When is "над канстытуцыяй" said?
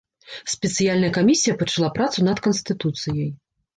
2.29-3.29